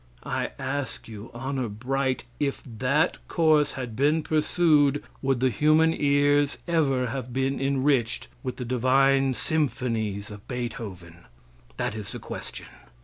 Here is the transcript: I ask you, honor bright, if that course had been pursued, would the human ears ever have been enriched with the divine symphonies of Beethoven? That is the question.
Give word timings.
I 0.25 0.49
ask 0.57 1.07
you, 1.07 1.29
honor 1.31 1.69
bright, 1.69 2.23
if 2.39 2.63
that 2.65 3.19
course 3.27 3.73
had 3.73 3.95
been 3.95 4.23
pursued, 4.23 5.03
would 5.21 5.41
the 5.41 5.51
human 5.51 5.93
ears 5.93 6.57
ever 6.67 7.05
have 7.09 7.31
been 7.31 7.59
enriched 7.61 8.27
with 8.41 8.55
the 8.57 8.65
divine 8.65 9.35
symphonies 9.35 10.31
of 10.31 10.47
Beethoven? 10.47 11.25
That 11.77 11.93
is 11.93 12.13
the 12.13 12.19
question. 12.19 12.65